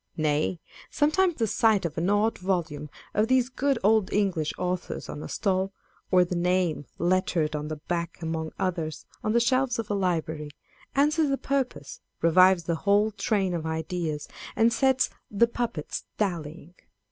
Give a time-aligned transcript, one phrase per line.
[0.17, 0.59] Nay,
[0.89, 5.29] sometimes the sight of an odd volume of these good old English authors on a
[5.29, 5.73] stall,
[6.09, 10.49] or the name lettered on the back among others on the shelves of a library,
[10.95, 16.73] answers the purpose, revives the whole train of ideas, and sets" the puppets dallying."